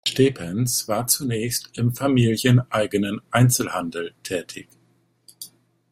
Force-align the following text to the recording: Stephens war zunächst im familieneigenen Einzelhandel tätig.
Stephens 0.07 0.87
war 0.87 1.05
zunächst 1.05 1.77
im 1.77 1.93
familieneigenen 1.93 3.21
Einzelhandel 3.29 4.15
tätig. 4.23 4.67